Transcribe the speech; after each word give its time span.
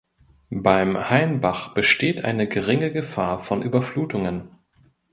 Beim 0.63 0.97
Hainbach 1.11 1.75
besteht 1.75 2.23
eine 2.25 2.47
geringe 2.47 2.91
Gefahr 2.91 3.37
von 3.37 3.61
Überflutungen. 3.61 4.49